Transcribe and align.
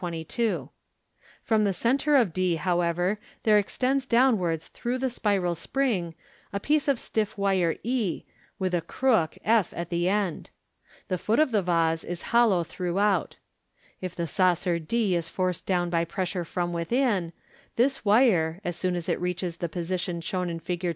From 1.43 1.63
the 1.63 1.73
centre 1.73 2.15
of 2.15 2.33
d, 2.33 2.55
however, 2.55 3.19
there 3.43 3.59
extends 3.59 4.07
downwards 4.07 4.67
through 4.69 4.97
the 4.97 5.11
spiral 5.11 5.53
39<> 5.53 5.53
MODERN 5.53 5.53
MAGIC. 5.53 5.63
spring 5.63 6.15
a 6.53 6.59
piece 6.59 6.87
of 6.87 6.99
stiff 6.99 7.37
wire 7.37 7.75
e, 7.83 8.23
with 8.57 8.73
a 8.73 8.81
crook, 8.81 9.37
/, 9.45 9.45
at 9.45 9.89
the 9.91 10.09
end. 10.09 10.49
The 11.07 11.19
foot 11.19 11.37
of 11.37 11.51
the 11.51 11.61
vase 11.61 12.03
is 12.03 12.23
hollow 12.33 12.63
throughout. 12.63 13.35
If 14.01 14.15
the 14.15 14.25
saucer 14.25 14.79
d 14.79 15.15
is 15.15 15.29
forced 15.29 15.67
down 15.67 15.91
by 15.91 16.05
pressure 16.05 16.45
from 16.45 16.73
within, 16.73 17.31
this 17.75 18.03
wire, 18.03 18.59
as 18.63 18.75
soon 18.75 18.95
as 18.95 19.07
it 19.07 19.21
reaches 19.21 19.57
the 19.57 19.69
position 19.69 20.19
shown 20.19 20.49
in 20.49 20.59
Fig. 20.59 20.83